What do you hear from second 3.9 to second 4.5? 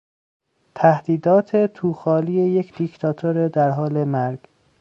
مرگ